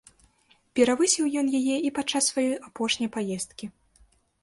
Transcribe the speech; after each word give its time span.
Перавысіў 0.79 1.25
ён 1.43 1.53
яе 1.61 1.77
і 1.89 1.93
падчас 1.99 2.23
сваёй 2.33 2.53
апошняй 2.67 3.09
паездкі. 3.19 3.65